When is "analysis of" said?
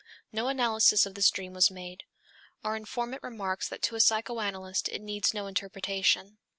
0.47-1.13